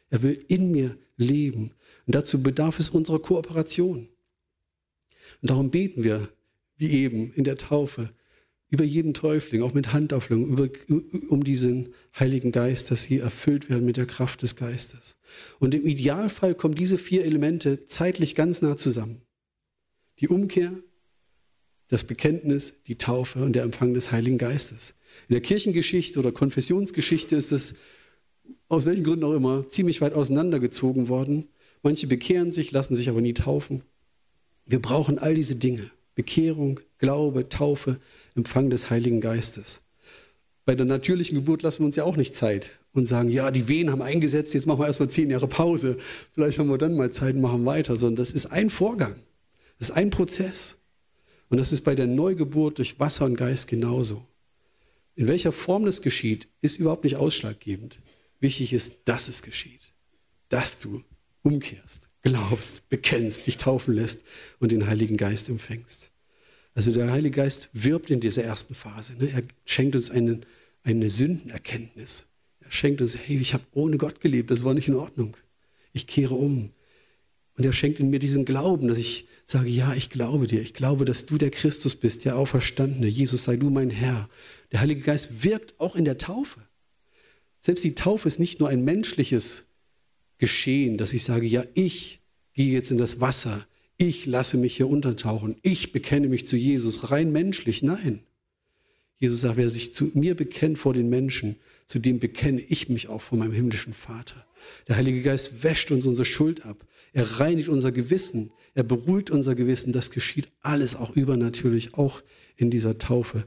Er 0.10 0.22
will 0.22 0.44
in 0.48 0.72
mir 0.72 0.98
leben. 1.18 1.72
Und 2.06 2.16
dazu 2.16 2.44
bedarf 2.44 2.80
es 2.80 2.90
unserer 2.90 3.20
Kooperation. 3.20 4.10
Und 5.42 5.50
darum 5.50 5.72
beten 5.72 6.04
wir, 6.04 6.30
wie 6.78 6.92
eben 6.92 7.34
in 7.34 7.44
der 7.44 7.58
Taufe, 7.58 8.12
über 8.72 8.86
jeden 8.86 9.14
Täufling, 9.14 9.62
auch 9.64 9.74
mit 9.74 9.92
Handauflegung, 9.92 10.70
um 11.28 11.44
diesen 11.44 11.94
Heiligen 12.18 12.54
Geist, 12.54 12.90
dass 12.90 13.04
sie 13.04 13.20
erfüllt 13.20 13.70
werden 13.70 13.86
mit 13.86 13.98
der 13.98 14.06
Kraft 14.06 14.42
des 14.44 14.56
Geistes. 14.56 15.18
Und 15.60 15.76
im 15.76 15.86
Idealfall 15.86 16.56
kommen 16.56 16.74
diese 16.74 16.98
vier 16.98 17.26
Elemente 17.26 17.84
zeitlich 17.84 18.34
ganz 18.34 18.62
nah 18.62 18.78
zusammen. 18.78 19.24
Die 20.20 20.30
Umkehr, 20.30 20.74
das 21.90 22.06
Bekenntnis, 22.06 22.76
die 22.88 22.98
Taufe 22.98 23.44
und 23.44 23.54
der 23.54 23.64
Empfang 23.64 23.94
des 23.94 24.14
Heiligen 24.14 24.38
Geistes. 24.38 24.96
In 25.28 25.34
der 25.34 25.42
Kirchengeschichte 25.42 26.18
oder 26.18 26.32
Konfessionsgeschichte 26.32 27.36
ist 27.36 27.52
es 27.52 27.76
aus 28.70 28.86
welchen 28.86 29.04
Gründen 29.04 29.26
auch 29.26 29.34
immer 29.34 29.68
ziemlich 29.68 30.00
weit 30.00 30.14
auseinandergezogen 30.14 31.10
worden. 31.10 31.50
Manche 31.84 32.08
bekehren 32.08 32.54
sich, 32.54 32.72
lassen 32.72 32.96
sich 32.96 33.10
aber 33.10 33.20
nie 33.20 33.34
taufen. 33.34 33.84
Wir 34.66 34.82
brauchen 34.82 35.20
all 35.20 35.36
diese 35.36 35.58
Dinge. 35.58 35.92
Bekehrung, 36.16 36.80
Glaube, 36.98 37.50
Taufe, 37.50 38.00
Empfang 38.36 38.70
des 38.70 38.90
Heiligen 38.90 39.22
Geistes. 39.22 39.84
Bei 40.66 40.76
der 40.76 40.86
natürlichen 40.86 41.36
Geburt 41.36 41.64
lassen 41.64 41.80
wir 41.80 41.88
uns 41.88 41.96
ja 41.96 42.04
auch 42.04 42.18
nicht 42.18 42.36
Zeit 42.36 42.80
und 42.94 43.08
sagen, 43.08 43.30
ja, 43.30 43.50
die 43.52 43.68
Wehen 43.68 43.92
haben 43.92 44.02
eingesetzt, 44.02 44.54
jetzt 44.54 44.68
machen 44.68 44.80
wir 44.80 44.88
erstmal 44.88 45.10
zehn 45.10 45.30
Jahre 45.30 45.48
Pause. 45.48 45.98
Vielleicht 46.34 46.60
haben 46.60 46.70
wir 46.70 46.78
dann 46.78 46.96
mal 46.96 47.12
Zeit 47.12 47.36
und 47.36 47.42
machen 47.42 47.66
weiter. 47.66 47.96
Sondern 47.96 48.18
das 48.18 48.32
ist 48.32 48.48
ein 48.48 48.70
Vorgang. 48.70 49.16
Das 49.80 49.90
ist 49.90 49.96
ein 49.96 50.12
Prozess. 50.12 50.80
Und 51.50 51.58
das 51.58 51.72
ist 51.72 51.82
bei 51.82 51.96
der 51.96 52.08
Neugeburt 52.08 52.78
durch 52.78 53.00
Wasser 53.00 53.26
und 53.26 53.36
Geist 53.36 53.68
genauso. 53.68 54.26
In 55.16 55.28
welcher 55.28 55.52
Form 55.52 55.86
das 55.86 56.02
geschieht, 56.02 56.48
ist 56.62 56.80
überhaupt 56.80 57.04
nicht 57.04 57.18
ausschlaggebend. 57.18 58.00
Wichtig 58.40 58.72
ist, 58.74 59.00
dass 59.06 59.28
es 59.28 59.42
geschieht. 59.42 59.92
Dass 60.50 60.80
du 60.80 61.04
umkehrst, 61.44 62.10
glaubst, 62.22 62.90
bekennst, 62.90 63.48
dich 63.48 63.58
taufen 63.58 63.96
lässt 63.96 64.24
und 64.60 64.72
den 64.72 64.88
Heiligen 64.88 65.18
Geist 65.18 65.50
empfängst. 65.50 66.12
Also 66.74 66.92
der 66.92 67.12
Heilige 67.12 67.36
Geist 67.38 67.70
wirbt 67.74 68.10
in 68.10 68.20
dieser 68.20 68.44
ersten 68.44 68.74
Phase. 68.74 69.14
Ne? 69.18 69.32
Er 69.32 69.44
schenkt 69.66 69.96
uns 69.96 70.10
einen, 70.10 70.46
eine 70.84 71.10
Sündenerkenntnis. 71.10 72.28
Er 72.62 72.72
schenkt 72.72 73.02
uns, 73.02 73.18
hey, 73.18 73.38
ich 73.38 73.54
habe 73.54 73.64
ohne 73.74 73.98
Gott 73.98 74.22
gelebt, 74.22 74.52
das 74.52 74.64
war 74.64 74.74
nicht 74.74 74.88
in 74.88 74.96
Ordnung. 74.96 75.36
Ich 75.94 76.08
kehre 76.08 76.36
um. 76.36 76.72
Und 77.58 77.66
er 77.66 77.74
schenkt 77.74 78.00
in 78.00 78.10
mir 78.10 78.20
diesen 78.20 78.46
Glauben, 78.46 78.88
dass 78.88 78.98
ich 78.98 79.28
sage, 79.46 79.68
ja, 79.68 79.94
ich 79.94 80.10
glaube 80.10 80.48
dir. 80.48 80.62
Ich 80.62 80.74
glaube, 80.74 81.04
dass 81.04 81.26
du 81.26 81.38
der 81.38 81.52
Christus 81.52 81.96
bist, 81.96 82.24
der 82.24 82.38
Auferstandene. 82.38 83.08
Jesus, 83.08 83.44
sei 83.44 83.58
du 83.58 83.70
mein 83.70 83.90
Herr. 83.90 84.30
Der 84.72 84.80
Heilige 84.80 85.02
Geist 85.02 85.44
wirkt 85.44 85.78
auch 85.80 85.98
in 85.98 86.06
der 86.06 86.18
Taufe. 86.18 86.62
Selbst 87.60 87.84
die 87.84 87.96
Taufe 87.96 88.28
ist 88.28 88.40
nicht 88.40 88.60
nur 88.60 88.70
ein 88.70 88.86
menschliches 88.86 89.71
geschehen, 90.42 90.98
dass 90.98 91.14
ich 91.14 91.24
sage, 91.24 91.46
ja, 91.46 91.64
ich 91.76 92.20
gehe 92.54 92.74
jetzt 92.74 92.90
in 92.90 92.98
das 92.98 93.22
Wasser, 93.22 93.66
ich 93.96 94.26
lasse 94.26 94.58
mich 94.58 94.76
hier 94.76 94.90
untertauchen, 94.90 95.56
ich 95.62 95.92
bekenne 95.92 96.28
mich 96.28 96.48
zu 96.48 96.58
Jesus, 96.58 97.12
rein 97.12 97.32
menschlich. 97.32 97.84
Nein. 97.84 98.24
Jesus 99.18 99.42
sagt, 99.42 99.58
wer 99.58 99.70
sich 99.70 99.94
zu 99.94 100.10
mir 100.16 100.36
bekennt 100.36 100.80
vor 100.80 100.96
den 100.96 101.10
Menschen, 101.10 101.58
zu 101.86 102.00
dem 102.00 102.18
bekenne 102.18 102.60
ich 102.60 102.90
mich 102.90 103.08
auch 103.08 103.22
vor 103.22 103.38
meinem 103.38 103.52
himmlischen 103.52 103.94
Vater. 103.94 104.48
Der 104.88 104.96
Heilige 104.96 105.22
Geist 105.22 105.62
wäscht 105.62 105.92
uns 105.92 106.08
unsere 106.08 106.26
Schuld 106.26 106.66
ab. 106.66 106.88
Er 107.14 107.40
reinigt 107.40 107.70
unser 107.70 107.92
Gewissen. 107.92 108.52
Er 108.74 108.82
beruhigt 108.82 109.30
unser 109.30 109.54
Gewissen. 109.54 109.94
Das 109.94 110.10
geschieht 110.10 110.50
alles 110.62 110.96
auch 110.96 111.16
übernatürlich, 111.16 111.94
auch 111.94 112.24
in 112.58 112.72
dieser 112.72 112.98
Taufe. 112.98 113.46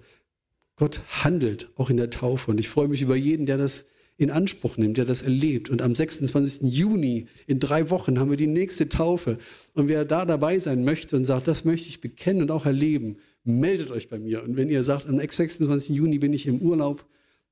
Gott 0.76 1.00
handelt 1.08 1.70
auch 1.74 1.90
in 1.90 1.96
der 1.96 2.10
Taufe. 2.10 2.52
Und 2.52 2.60
ich 2.60 2.68
freue 2.68 2.86
mich 2.86 3.02
über 3.02 3.16
jeden, 3.16 3.46
der 3.46 3.56
das 3.56 3.86
in 4.16 4.30
Anspruch 4.30 4.76
nimmt, 4.76 4.96
der 4.96 5.04
das 5.04 5.22
erlebt. 5.22 5.70
Und 5.70 5.82
am 5.82 5.94
26. 5.94 6.62
Juni, 6.72 7.26
in 7.46 7.58
drei 7.58 7.90
Wochen, 7.90 8.18
haben 8.18 8.30
wir 8.30 8.36
die 8.36 8.46
nächste 8.46 8.88
Taufe. 8.88 9.38
Und 9.74 9.88
wer 9.88 10.04
da 10.04 10.24
dabei 10.24 10.58
sein 10.58 10.84
möchte 10.84 11.16
und 11.16 11.24
sagt, 11.24 11.48
das 11.48 11.64
möchte 11.64 11.88
ich 11.88 12.00
bekennen 12.00 12.42
und 12.42 12.50
auch 12.50 12.66
erleben, 12.66 13.16
meldet 13.42 13.90
euch 13.90 14.08
bei 14.08 14.18
mir. 14.18 14.42
Und 14.44 14.56
wenn 14.56 14.70
ihr 14.70 14.84
sagt, 14.84 15.06
am 15.06 15.18
26. 15.18 15.96
Juni 15.96 16.18
bin 16.18 16.32
ich 16.32 16.46
im 16.46 16.60
Urlaub, 16.60 17.04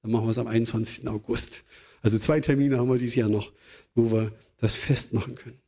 dann 0.03 0.13
machen 0.13 0.27
wir 0.27 0.31
es 0.31 0.39
am 0.39 0.47
21. 0.47 1.09
August. 1.09 1.65
Also 2.01 2.19
zwei 2.19 2.41
Termine 2.41 2.79
haben 2.79 2.89
wir 2.89 2.99
dieses 2.99 3.15
Jahr 3.15 3.29
noch, 3.29 3.53
wo 3.95 4.13
wir 4.13 4.33
das 4.59 4.75
festmachen 4.75 5.35
können. 5.35 5.59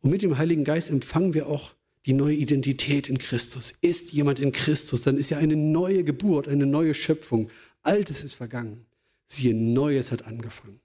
Und 0.00 0.10
mit 0.10 0.22
dem 0.22 0.38
Heiligen 0.38 0.64
Geist 0.64 0.90
empfangen 0.90 1.34
wir 1.34 1.46
auch 1.48 1.74
die 2.06 2.14
neue 2.14 2.34
Identität 2.34 3.08
in 3.08 3.18
Christus. 3.18 3.74
Ist 3.82 4.12
jemand 4.12 4.40
in 4.40 4.52
Christus, 4.52 5.02
dann 5.02 5.18
ist 5.18 5.30
ja 5.30 5.38
eine 5.38 5.56
neue 5.56 6.02
Geburt, 6.02 6.48
eine 6.48 6.64
neue 6.64 6.94
Schöpfung. 6.94 7.50
Altes 7.82 8.24
ist 8.24 8.34
vergangen. 8.34 8.86
Siehe, 9.32 9.54
Neues 9.54 10.10
hat 10.10 10.26
angefangen. 10.26 10.80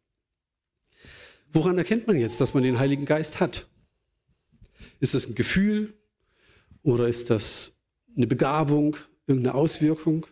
Woran 1.52 1.78
erkennt 1.78 2.06
man 2.06 2.18
jetzt, 2.18 2.40
dass 2.40 2.54
man 2.54 2.64
den 2.64 2.78
Heiligen 2.78 3.06
Geist 3.06 3.40
hat? 3.40 3.68
Ist 5.00 5.16
das 5.16 5.28
ein 5.28 5.36
Gefühl 5.36 5.94
oder 6.84 7.08
ist 7.08 7.32
das 7.32 7.74
eine 8.16 8.28
Begabung, 8.28 8.98
irgendeine 9.26 9.56
Auswirkung? 9.56 10.28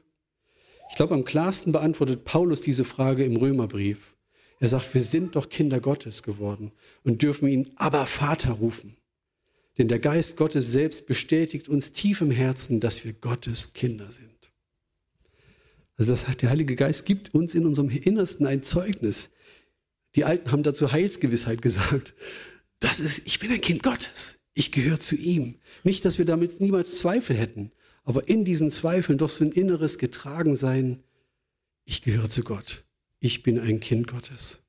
Ich 0.90 0.96
glaube, 0.96 1.16
am 1.16 1.24
klarsten 1.24 1.72
beantwortet 1.72 2.24
Paulus 2.24 2.62
diese 2.62 2.84
Frage 2.84 3.24
im 3.24 3.36
Römerbrief. 3.36 4.16
Er 4.60 4.68
sagt, 4.70 4.94
wir 4.94 5.02
sind 5.02 5.36
doch 5.36 5.50
Kinder 5.50 5.80
Gottes 5.80 6.22
geworden 6.22 6.72
und 7.04 7.24
dürfen 7.24 7.48
ihn 7.48 7.72
aber 7.78 8.06
Vater 8.06 8.52
rufen. 8.52 8.96
Denn 9.80 9.88
der 9.88 9.98
Geist 9.98 10.38
Gottes 10.38 10.72
selbst 10.72 11.08
bestätigt 11.08 11.68
uns 11.68 11.94
tief 11.94 12.22
im 12.22 12.30
Herzen, 12.30 12.80
dass 12.80 13.04
wir 13.06 13.14
Gottes 13.14 13.74
Kinder 13.74 14.12
sind. 14.12 14.33
Also 15.98 16.12
das 16.12 16.28
heißt, 16.28 16.42
der 16.42 16.50
Heilige 16.50 16.76
Geist 16.76 17.06
gibt 17.06 17.34
uns 17.34 17.56
in 17.56 17.66
unserem 17.66 17.90
Innersten 17.90 18.46
ein 18.46 18.64
Zeugnis. 18.64 19.32
Die 20.16 20.26
Alten 20.26 20.52
haben 20.52 20.64
dazu 20.64 20.92
Heilsgewissheit 20.92 21.62
gesagt. 21.62 22.14
Das 22.80 23.00
ist, 23.00 23.22
ich 23.26 23.40
bin 23.40 23.52
ein 23.52 23.62
Kind 23.62 23.84
Gottes. 23.84 24.40
Ich 24.54 24.72
gehöre 24.72 25.00
zu 25.00 25.16
ihm. 25.16 25.56
Nicht, 25.84 26.06
dass 26.06 26.18
wir 26.18 26.26
damit 26.26 26.62
niemals 26.62 26.98
Zweifel 26.98 27.36
hätten, 27.36 27.72
aber 28.04 28.28
in 28.28 28.46
diesen 28.46 28.72
Zweifeln 28.72 29.18
doch 29.18 29.30
so 29.30 29.44
ein 29.44 29.52
inneres 29.52 29.98
Getragensein. 29.98 31.04
Ich 31.86 32.02
gehöre 32.02 32.30
zu 32.30 32.44
Gott. 32.44 32.86
Ich 33.20 33.42
bin 33.42 33.60
ein 33.60 33.80
Kind 33.80 34.08
Gottes. 34.08 34.64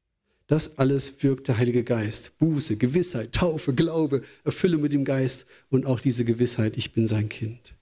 Das 0.47 0.78
alles 0.78 1.23
wirkt 1.23 1.49
der 1.49 1.59
Heilige 1.59 1.85
Geist. 1.85 2.38
Buße, 2.38 2.76
Gewissheit, 2.76 3.33
Taufe, 3.33 3.75
Glaube, 3.75 4.23
Erfüllung 4.45 4.83
mit 4.83 4.93
dem 4.93 5.04
Geist 5.04 5.47
und 5.71 5.87
auch 5.87 6.00
diese 6.00 6.25
Gewissheit, 6.25 6.76
ich 6.76 6.93
bin 6.93 7.07
sein 7.07 7.28
Kind. 7.28 7.75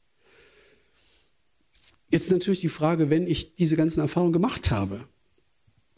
Jetzt 2.12 2.30
natürlich 2.30 2.60
die 2.60 2.68
Frage, 2.68 3.08
wenn 3.08 3.26
ich 3.26 3.54
diese 3.54 3.74
ganzen 3.74 4.00
Erfahrungen 4.00 4.34
gemacht 4.34 4.70
habe, 4.70 5.08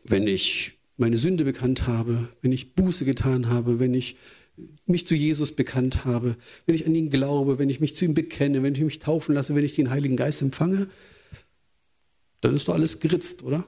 wenn 0.04 0.28
ich 0.28 0.78
meine 0.96 1.18
Sünde 1.18 1.42
bekannt 1.42 1.88
habe, 1.88 2.28
wenn 2.40 2.52
ich 2.52 2.74
Buße 2.74 3.04
getan 3.04 3.48
habe, 3.48 3.80
wenn 3.80 3.94
ich 3.94 4.16
mich 4.86 5.08
zu 5.08 5.16
Jesus 5.16 5.56
bekannt 5.56 6.04
habe, 6.04 6.36
wenn 6.66 6.76
ich 6.76 6.86
an 6.86 6.94
ihn 6.94 7.10
glaube, 7.10 7.58
wenn 7.58 7.68
ich 7.68 7.80
mich 7.80 7.96
zu 7.96 8.04
ihm 8.04 8.14
bekenne, 8.14 8.62
wenn 8.62 8.74
ich 8.74 8.80
mich 8.82 9.00
taufen 9.00 9.34
lasse, 9.34 9.56
wenn 9.56 9.64
ich 9.64 9.74
den 9.74 9.90
Heiligen 9.90 10.16
Geist 10.16 10.40
empfange, 10.40 10.88
dann 12.42 12.54
ist 12.54 12.68
doch 12.68 12.74
alles 12.74 13.00
geritzt, 13.00 13.42
oder? 13.42 13.66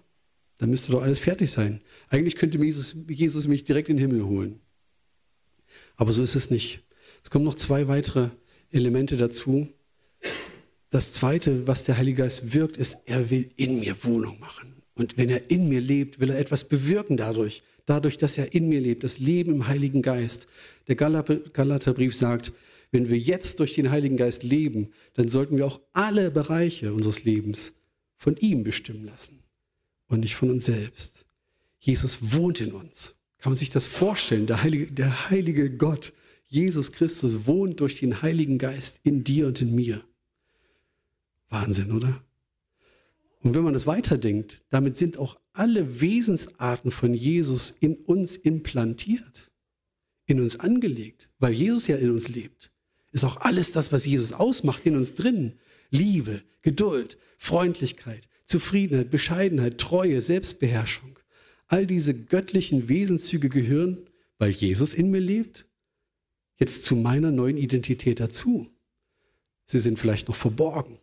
Dann 0.58 0.70
müsste 0.70 0.92
doch 0.92 1.02
alles 1.02 1.18
fertig 1.18 1.50
sein. 1.50 1.80
Eigentlich 2.10 2.36
könnte 2.36 2.58
Jesus, 2.58 2.94
Jesus 3.08 3.48
mich 3.48 3.64
direkt 3.64 3.88
in 3.88 3.96
den 3.96 4.08
Himmel 4.08 4.24
holen. 4.24 4.60
Aber 5.96 6.12
so 6.12 6.22
ist 6.22 6.36
es 6.36 6.50
nicht. 6.50 6.84
Es 7.24 7.30
kommen 7.30 7.44
noch 7.44 7.56
zwei 7.56 7.88
weitere 7.88 8.28
Elemente 8.70 9.16
dazu. 9.16 9.68
Das 10.96 11.12
zweite, 11.12 11.66
was 11.66 11.84
der 11.84 11.98
Heilige 11.98 12.22
Geist 12.22 12.54
wirkt, 12.54 12.78
ist, 12.78 13.02
er 13.04 13.28
will 13.28 13.50
in 13.56 13.80
mir 13.80 14.02
Wohnung 14.04 14.40
machen. 14.40 14.76
Und 14.94 15.18
wenn 15.18 15.28
er 15.28 15.50
in 15.50 15.68
mir 15.68 15.82
lebt, 15.82 16.20
will 16.20 16.30
er 16.30 16.38
etwas 16.38 16.70
bewirken 16.70 17.18
dadurch. 17.18 17.62
Dadurch, 17.84 18.16
dass 18.16 18.38
er 18.38 18.54
in 18.54 18.70
mir 18.70 18.80
lebt, 18.80 19.04
das 19.04 19.18
Leben 19.18 19.56
im 19.56 19.68
Heiligen 19.68 20.00
Geist. 20.00 20.46
Der 20.88 20.96
Galaterbrief 20.96 22.16
sagt, 22.16 22.54
wenn 22.92 23.10
wir 23.10 23.18
jetzt 23.18 23.60
durch 23.60 23.74
den 23.74 23.90
Heiligen 23.90 24.16
Geist 24.16 24.42
leben, 24.42 24.88
dann 25.12 25.28
sollten 25.28 25.58
wir 25.58 25.66
auch 25.66 25.82
alle 25.92 26.30
Bereiche 26.30 26.94
unseres 26.94 27.24
Lebens 27.24 27.74
von 28.16 28.34
ihm 28.38 28.64
bestimmen 28.64 29.04
lassen 29.04 29.42
und 30.08 30.20
nicht 30.20 30.36
von 30.36 30.48
uns 30.48 30.64
selbst. 30.64 31.26
Jesus 31.78 32.32
wohnt 32.32 32.62
in 32.62 32.72
uns. 32.72 33.16
Kann 33.36 33.52
man 33.52 33.58
sich 33.58 33.68
das 33.68 33.86
vorstellen? 33.86 34.46
Der 34.46 34.62
heilige, 34.62 34.90
der 34.90 35.28
heilige 35.28 35.76
Gott, 35.76 36.14
Jesus 36.48 36.90
Christus, 36.90 37.46
wohnt 37.46 37.80
durch 37.80 38.00
den 38.00 38.22
Heiligen 38.22 38.56
Geist 38.56 39.00
in 39.02 39.24
dir 39.24 39.46
und 39.46 39.60
in 39.60 39.74
mir. 39.74 40.02
Wahnsinn, 41.48 41.92
oder? 41.92 42.22
Und 43.42 43.54
wenn 43.54 43.62
man 43.62 43.74
das 43.74 43.86
weiterdenkt, 43.86 44.62
damit 44.70 44.96
sind 44.96 45.18
auch 45.18 45.38
alle 45.52 46.00
Wesensarten 46.00 46.90
von 46.90 47.14
Jesus 47.14 47.76
in 47.80 47.96
uns 47.96 48.36
implantiert, 48.36 49.50
in 50.26 50.40
uns 50.40 50.58
angelegt, 50.58 51.30
weil 51.38 51.52
Jesus 51.52 51.86
ja 51.86 51.96
in 51.96 52.10
uns 52.10 52.28
lebt. 52.28 52.72
Ist 53.12 53.24
auch 53.24 53.38
alles 53.38 53.72
das, 53.72 53.92
was 53.92 54.04
Jesus 54.04 54.32
ausmacht, 54.32 54.84
in 54.86 54.96
uns 54.96 55.14
drin. 55.14 55.54
Liebe, 55.90 56.42
Geduld, 56.62 57.18
Freundlichkeit, 57.38 58.28
Zufriedenheit, 58.44 59.10
Bescheidenheit, 59.10 59.78
Treue, 59.78 60.20
Selbstbeherrschung. 60.20 61.18
All 61.68 61.86
diese 61.86 62.14
göttlichen 62.14 62.88
Wesenszüge 62.88 63.48
gehören, 63.48 64.10
weil 64.38 64.50
Jesus 64.50 64.92
in 64.92 65.10
mir 65.10 65.20
lebt, 65.20 65.66
jetzt 66.58 66.84
zu 66.84 66.96
meiner 66.96 67.30
neuen 67.30 67.56
Identität 67.56 68.20
dazu. 68.20 68.68
Sie 69.64 69.80
sind 69.80 69.98
vielleicht 69.98 70.28
noch 70.28 70.36
verborgen. 70.36 70.98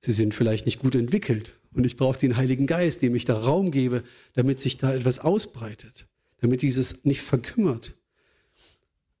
Sie 0.00 0.12
sind 0.12 0.34
vielleicht 0.34 0.66
nicht 0.66 0.78
gut 0.78 0.94
entwickelt. 0.94 1.56
Und 1.72 1.84
ich 1.84 1.96
brauche 1.96 2.18
den 2.18 2.36
Heiligen 2.36 2.66
Geist, 2.66 3.02
dem 3.02 3.14
ich 3.14 3.26
da 3.26 3.34
Raum 3.34 3.70
gebe, 3.70 4.02
damit 4.34 4.60
sich 4.60 4.78
da 4.78 4.94
etwas 4.94 5.18
ausbreitet, 5.18 6.06
damit 6.40 6.62
dieses 6.62 7.04
nicht 7.04 7.20
verkümmert. 7.20 7.94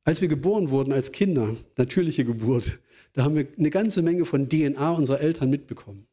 Als 0.04 0.20
wir 0.22 0.28
geboren 0.28 0.70
wurden 0.70 0.92
als 0.92 1.12
Kinder, 1.12 1.54
natürliche 1.76 2.24
Geburt, 2.24 2.78
da 3.12 3.24
haben 3.24 3.34
wir 3.34 3.46
eine 3.58 3.70
ganze 3.70 4.02
Menge 4.02 4.24
von 4.24 4.48
DNA 4.48 4.90
unserer 4.92 5.20
Eltern 5.20 5.50
mitbekommen. 5.50 6.06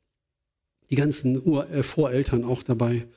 Die 0.89 0.95
ganzen 0.95 1.41
Ur 1.45 1.69
äh, 1.69 1.83
Voreltern 1.83 2.43
auch 2.43 2.63
dabei. 2.63 3.07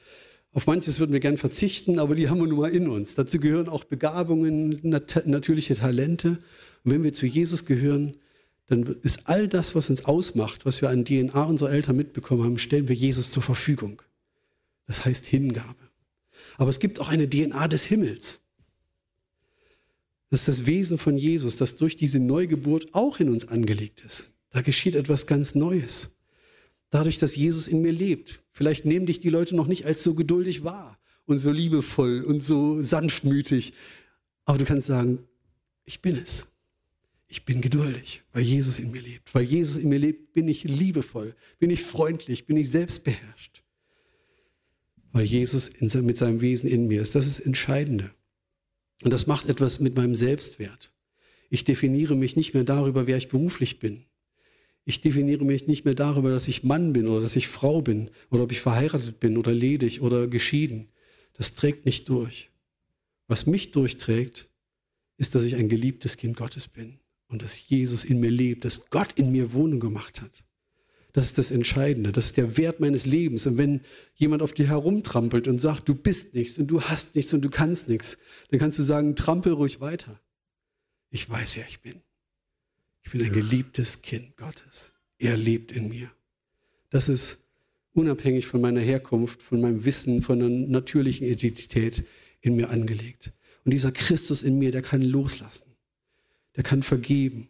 Auf 0.53 0.67
manches 0.67 1.01
würden 1.01 1.13
wir 1.13 1.21
gern 1.21 1.37
verzichten, 1.37 1.99
aber 1.99 2.15
die 2.15 2.29
haben 2.29 2.39
wir 2.39 2.47
nun 2.47 2.61
mal 2.61 2.71
in 2.71 2.89
uns. 2.89 3.15
Dazu 3.15 3.39
gehören 3.39 3.69
auch 3.69 3.85
Begabungen, 3.85 4.79
nat 4.83 5.27
natürliche 5.27 5.75
Talente. 5.75 6.39
Und 6.85 6.93
wenn 6.93 7.03
wir 7.03 7.13
zu 7.13 7.27
Jesus 7.27 7.65
gehören, 7.65 8.17
dann 8.67 8.83
ist 9.03 9.29
all 9.29 9.49
das, 9.49 9.75
was 9.75 9.91
uns 9.91 10.05
ausmacht, 10.05 10.67
was 10.67 10.83
wir 10.83 10.91
an 10.91 11.05
DNA 11.05 11.43
unserer 11.45 11.71
Eltern 11.71 11.97
mitbekommen 11.97 12.43
haben, 12.43 12.59
stellen 12.59 12.89
wir 12.89 12.97
Jesus 12.97 13.31
zur 13.31 13.43
Verfügung. 13.43 14.03
Das 14.87 15.05
heißt 15.05 15.27
Hingabe. 15.27 15.91
Aber 16.59 16.71
es 16.71 16.81
gibt 16.81 17.01
auch 17.01 17.09
eine 17.09 17.29
DNA 17.29 17.69
des 17.69 17.85
Himmels. 17.85 18.41
Das 20.31 20.41
ist 20.41 20.49
das 20.49 20.67
Wesen 20.67 20.99
von 20.99 21.17
Jesus, 21.17 21.57
das 21.57 21.77
durch 21.77 21.97
diese 21.97 22.19
Neugeburt 22.19 22.95
auch 22.95 23.21
in 23.21 23.29
uns 23.29 23.47
angelegt 23.47 24.01
ist. 24.01 24.35
Da 24.51 24.63
geschieht 24.63 24.97
etwas 24.97 25.27
ganz 25.27 25.55
Neues. 25.55 26.17
Dadurch, 26.91 27.19
dass 27.19 27.37
Jesus 27.37 27.69
in 27.69 27.83
mir 27.83 27.93
lebt. 27.93 28.43
Vielleicht 28.53 28.85
nehmen 28.85 29.07
dich 29.07 29.21
die 29.21 29.31
Leute 29.31 29.55
noch 29.55 29.67
nicht 29.67 29.87
als 29.87 30.03
so 30.03 30.15
geduldig 30.15 30.65
wahr 30.65 30.99
und 31.27 31.39
so 31.39 31.51
liebevoll 31.51 32.23
und 32.23 32.43
so 32.43 32.81
sanftmütig. 32.81 33.75
Aber 34.45 34.59
du 34.59 34.65
kannst 34.65 34.87
sagen, 34.87 35.21
ich 35.85 36.01
bin 36.01 36.17
es. 36.17 36.49
Ich 37.29 37.45
bin 37.45 37.61
geduldig, 37.61 38.23
weil 38.33 38.43
Jesus 38.43 38.79
in 38.79 38.93
mir 38.93 39.03
lebt. 39.03 39.35
Weil 39.35 39.43
Jesus 39.43 39.77
in 39.77 39.89
mir 39.89 39.99
lebt, 39.99 40.33
bin 40.33 40.47
ich 40.49 40.65
liebevoll, 40.65 41.35
bin 41.59 41.71
ich 41.71 41.83
freundlich, 41.83 42.47
bin 42.47 42.57
ich 42.57 42.71
selbstbeherrscht. 42.71 43.63
Weil 45.13 45.25
Jesus 45.25 45.81
mit 45.95 46.19
seinem 46.19 46.41
Wesen 46.41 46.71
in 46.71 46.87
mir 46.87 47.03
ist. 47.03 47.15
Das 47.15 47.27
ist 47.27 47.41
das 47.41 47.47
Entscheidende. 47.47 48.15
Und 49.03 49.13
das 49.13 49.27
macht 49.27 49.47
etwas 49.47 49.81
mit 49.81 49.97
meinem 49.97 50.15
Selbstwert. 50.15 50.93
Ich 51.51 51.65
definiere 51.65 52.15
mich 52.15 52.37
nicht 52.37 52.55
mehr 52.55 52.65
darüber, 52.65 53.07
wer 53.07 53.17
ich 53.17 53.29
beruflich 53.29 53.79
bin. 53.79 54.05
Ich 54.85 55.01
definiere 55.01 55.45
mich 55.45 55.67
nicht 55.67 55.85
mehr 55.85 55.95
darüber, 55.95 56.31
dass 56.31 56.49
ich 56.49 56.63
Mann 56.63 56.93
bin 56.93 57.09
oder 57.09 57.21
dass 57.23 57.35
ich 57.35 57.49
Frau 57.49 57.83
bin 57.83 58.11
oder 58.31 58.45
ob 58.45 58.53
ich 58.53 58.61
verheiratet 58.61 59.19
bin 59.19 59.37
oder 59.37 59.53
ledig 59.53 60.01
oder 60.01 60.29
geschieden. 60.29 60.89
Das 61.35 61.55
trägt 61.55 61.87
nicht 61.87 62.09
durch. 62.09 62.51
Was 63.27 63.47
mich 63.47 63.73
durchträgt, 63.73 64.49
ist, 65.17 65.35
dass 65.35 65.45
ich 65.45 65.57
ein 65.57 65.69
geliebtes 65.69 66.17
Kind 66.17 66.37
Gottes 66.37 66.69
bin 66.69 67.01
und 67.29 67.43
dass 67.43 67.69
Jesus 67.69 68.05
in 68.05 68.21
mir 68.21 68.31
lebt, 68.31 68.65
dass 68.65 68.91
Gott 68.91 69.13
in 69.15 69.33
mir 69.33 69.53
Wohnung 69.53 69.81
gemacht 69.81 70.23
hat. 70.23 70.45
Das 71.13 71.27
ist 71.27 71.39
das 71.39 71.51
Entscheidende, 71.51 72.13
das 72.13 72.27
ist 72.27 72.37
der 72.37 72.59
Wert 72.59 72.79
meines 72.79 73.07
Lebens. 73.07 73.47
Und 73.47 73.57
wenn 73.57 73.81
jemand 74.15 74.43
auf 74.43 74.53
dir 74.53 74.69
herumtrampelt 74.69 75.49
und 75.49 75.61
sagt, 75.61 75.89
du 75.89 75.95
bist 75.95 76.35
nichts 76.35 76.59
und 76.59 76.67
du 76.67 76.83
hast 76.83 77.17
nichts 77.17 77.33
und 77.33 77.41
du 77.41 77.49
kannst 77.49 77.89
nichts, 77.89 78.19
dann 78.51 78.61
kannst 78.61 78.79
du 78.79 78.83
sagen, 78.83 79.17
trampel 79.17 79.55
ruhig 79.55 79.81
weiter. 79.81 80.21
Ich 81.11 81.29
weiß 81.29 81.57
ja, 81.57 81.63
ich 81.69 81.81
bin. 81.81 82.03
Ich 83.03 83.13
bin 83.13 83.23
ein 83.23 83.33
geliebtes 83.33 84.03
Kind 84.03 84.37
Gottes. 84.37 84.93
Er 85.19 85.37
lebt 85.37 85.73
in 85.73 85.89
mir. 85.89 86.11
Das 86.91 87.09
ist 87.09 87.45
unabhängig 87.93 88.47
von 88.47 88.61
meiner 88.61 88.81
Herkunft, 88.81 89.43
von 89.43 89.61
meinem 89.61 89.87
Wissen, 89.87 90.21
von 90.21 90.43
einer 90.43 90.51
natürlichen 90.51 91.27
Identität 91.27 92.05
in 92.43 92.57
mir 92.57 92.69
angelegt. 92.69 93.33
Und 93.65 93.73
dieser 93.73 93.91
Christus 93.91 94.43
in 94.43 94.59
mir, 94.59 94.71
der 94.71 94.83
kann 94.83 95.01
loslassen 95.01 95.76
der 96.57 96.65
kann 96.65 96.83
vergeben. 96.83 97.49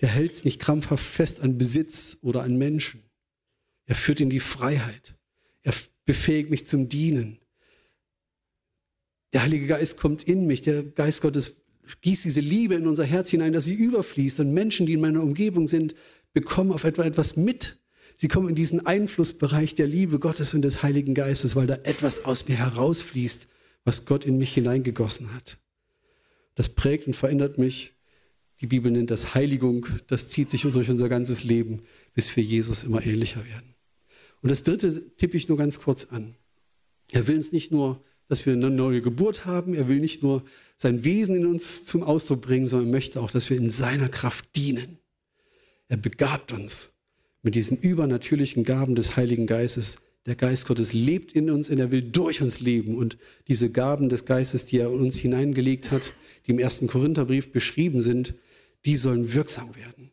Der 0.00 0.08
hält 0.08 0.44
nicht 0.44 0.60
krampfhaft 0.60 1.04
fest 1.04 1.42
an 1.42 1.58
Besitz 1.58 2.18
oder 2.22 2.42
an 2.42 2.56
Menschen. 2.56 3.02
Er 3.84 3.94
führt 3.94 4.20
in 4.20 4.30
die 4.30 4.40
Freiheit. 4.40 5.14
Er 5.62 5.74
befähigt 6.06 6.50
mich 6.50 6.66
zum 6.66 6.88
Dienen. 6.88 7.38
Der 9.32 9.42
Heilige 9.42 9.66
Geist 9.66 9.98
kommt 9.98 10.24
in 10.24 10.46
mich. 10.46 10.62
Der 10.62 10.82
Geist 10.82 11.20
Gottes 11.20 11.56
gießt 12.00 12.24
diese 12.24 12.40
Liebe 12.40 12.74
in 12.74 12.86
unser 12.86 13.04
Herz 13.04 13.30
hinein, 13.30 13.52
dass 13.52 13.64
sie 13.64 13.74
überfließt. 13.74 14.40
Und 14.40 14.54
Menschen, 14.54 14.86
die 14.86 14.94
in 14.94 15.00
meiner 15.00 15.22
Umgebung 15.22 15.68
sind, 15.68 15.94
bekommen 16.32 16.72
auf 16.72 16.84
etwa 16.84 17.04
etwas 17.04 17.36
mit. 17.36 17.78
Sie 18.16 18.28
kommen 18.28 18.48
in 18.48 18.54
diesen 18.54 18.86
Einflussbereich 18.86 19.74
der 19.74 19.86
Liebe 19.86 20.18
Gottes 20.18 20.54
und 20.54 20.62
des 20.62 20.82
Heiligen 20.82 21.14
Geistes, 21.14 21.56
weil 21.56 21.66
da 21.66 21.74
etwas 21.84 22.24
aus 22.24 22.48
mir 22.48 22.56
herausfließt, 22.56 23.48
was 23.84 24.04
Gott 24.06 24.24
in 24.24 24.38
mich 24.38 24.52
hineingegossen 24.52 25.34
hat. 25.34 25.58
Das 26.54 26.70
prägt 26.70 27.06
und 27.06 27.14
verändert 27.14 27.58
mich. 27.58 27.94
Die 28.60 28.66
Bibel 28.66 28.92
nennt 28.92 29.10
das 29.10 29.34
Heiligung. 29.34 29.86
Das 30.06 30.28
zieht 30.28 30.50
sich 30.50 30.62
durch 30.62 30.90
unser 30.90 31.08
ganzes 31.08 31.44
Leben, 31.44 31.80
bis 32.14 32.34
wir 32.36 32.42
Jesus 32.42 32.84
immer 32.84 33.04
ähnlicher 33.04 33.44
werden. 33.46 33.74
Und 34.42 34.50
das 34.50 34.62
dritte 34.62 35.14
tippe 35.16 35.36
ich 35.36 35.48
nur 35.48 35.58
ganz 35.58 35.80
kurz 35.80 36.04
an. 36.04 36.34
Er 37.12 37.26
will 37.26 37.36
uns 37.36 37.52
nicht 37.52 37.72
nur, 37.72 38.02
dass 38.28 38.46
wir 38.46 38.52
eine 38.52 38.70
neue 38.70 39.02
Geburt 39.02 39.44
haben. 39.44 39.74
Er 39.74 39.88
will 39.88 40.00
nicht 40.00 40.22
nur 40.22 40.44
sein 40.76 41.04
Wesen 41.04 41.34
in 41.36 41.46
uns 41.46 41.84
zum 41.84 42.02
Ausdruck 42.02 42.42
bringen, 42.42 42.66
sondern 42.66 42.90
möchte 42.90 43.20
auch, 43.20 43.30
dass 43.30 43.50
wir 43.50 43.56
in 43.56 43.70
seiner 43.70 44.08
Kraft 44.08 44.56
dienen. 44.56 44.98
Er 45.88 45.96
begabt 45.96 46.52
uns 46.52 46.94
mit 47.42 47.54
diesen 47.54 47.78
übernatürlichen 47.78 48.64
Gaben 48.64 48.94
des 48.94 49.16
Heiligen 49.16 49.46
Geistes, 49.46 50.02
der 50.26 50.36
Geist 50.36 50.66
Gottes 50.66 50.92
lebt 50.92 51.32
in 51.32 51.50
uns 51.50 51.70
und 51.70 51.78
er 51.78 51.90
will 51.90 52.02
durch 52.02 52.42
uns 52.42 52.60
leben. 52.60 52.94
Und 52.94 53.16
diese 53.48 53.70
Gaben 53.70 54.10
des 54.10 54.26
Geistes, 54.26 54.66
die 54.66 54.78
er 54.78 54.88
in 54.88 55.00
uns 55.00 55.16
hineingelegt 55.16 55.90
hat, 55.90 56.12
die 56.46 56.52
im 56.52 56.58
ersten 56.58 56.86
Korintherbrief 56.86 57.52
beschrieben 57.52 58.00
sind, 58.00 58.34
die 58.84 58.96
sollen 58.96 59.32
wirksam 59.32 59.74
werden. 59.76 60.10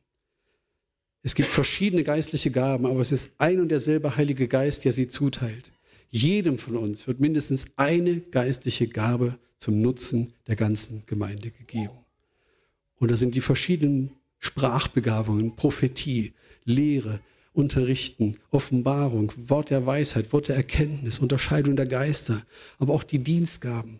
Es 1.23 1.35
gibt 1.35 1.49
verschiedene 1.49 2.03
geistliche 2.03 2.51
Gaben, 2.51 2.85
aber 2.85 3.01
es 3.01 3.11
ist 3.11 3.31
ein 3.37 3.59
und 3.59 3.69
derselbe 3.69 4.15
Heilige 4.15 4.47
Geist, 4.47 4.85
der 4.85 4.93
sie 4.93 5.07
zuteilt. 5.07 5.71
Jedem 6.09 6.57
von 6.57 6.77
uns 6.77 7.07
wird 7.07 7.19
mindestens 7.19 7.71
eine 7.75 8.21
geistliche 8.21 8.87
Gabe 8.87 9.37
zum 9.57 9.81
Nutzen 9.81 10.33
der 10.47 10.55
ganzen 10.55 11.03
Gemeinde 11.05 11.51
gegeben. 11.51 11.97
Und 12.95 13.11
da 13.11 13.17
sind 13.17 13.35
die 13.35 13.41
verschiedenen 13.41 14.11
Sprachbegabungen, 14.39 15.55
Prophetie, 15.55 16.33
Lehre, 16.63 17.19
Unterrichten, 17.53 18.37
Offenbarung, 18.51 19.33
Wort 19.35 19.71
der 19.71 19.85
Weisheit, 19.85 20.31
Wort 20.31 20.47
der 20.47 20.55
Erkenntnis, 20.55 21.19
Unterscheidung 21.19 21.75
der 21.75 21.87
Geister, 21.87 22.45
aber 22.77 22.93
auch 22.93 23.03
die 23.03 23.19
Dienstgaben, 23.19 23.99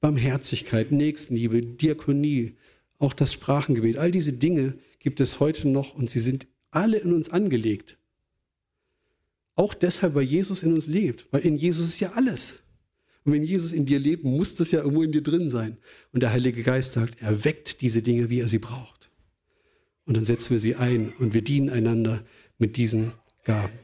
Barmherzigkeit, 0.00 0.90
Nächstenliebe, 0.90 1.62
Diakonie, 1.62 2.56
auch 3.00 3.12
das 3.12 3.32
Sprachengebet. 3.32 3.98
All 3.98 4.12
diese 4.12 4.34
Dinge 4.34 4.78
gibt 5.00 5.20
es 5.20 5.40
heute 5.40 5.66
noch 5.68 5.94
und 5.94 6.08
sie 6.08 6.20
sind 6.20 6.46
alle 6.70 6.98
in 6.98 7.12
uns 7.12 7.30
angelegt. 7.30 7.98
Auch 9.56 9.74
deshalb, 9.74 10.14
weil 10.14 10.22
Jesus 10.22 10.62
in 10.62 10.72
uns 10.72 10.86
lebt, 10.86 11.26
weil 11.32 11.40
in 11.40 11.56
Jesus 11.56 11.88
ist 11.88 12.00
ja 12.00 12.12
alles. 12.12 12.62
Und 13.24 13.32
wenn 13.32 13.42
Jesus 13.42 13.72
in 13.72 13.86
dir 13.86 13.98
lebt, 13.98 14.24
muss 14.24 14.54
das 14.54 14.70
ja 14.70 14.80
irgendwo 14.80 15.02
in 15.02 15.12
dir 15.12 15.22
drin 15.22 15.50
sein. 15.50 15.76
Und 16.12 16.22
der 16.22 16.30
Heilige 16.30 16.62
Geist 16.62 16.92
sagt, 16.92 17.20
er 17.20 17.44
weckt 17.44 17.80
diese 17.80 18.02
Dinge, 18.02 18.30
wie 18.30 18.40
er 18.40 18.48
sie 18.48 18.58
braucht. 18.58 19.10
Und 20.04 20.16
dann 20.16 20.24
setzen 20.24 20.50
wir 20.50 20.58
sie 20.58 20.76
ein 20.76 21.12
und 21.18 21.34
wir 21.34 21.42
dienen 21.42 21.68
einander 21.68 22.24
mit 22.58 22.76
diesen 22.76 23.12
Gaben. 23.44 23.78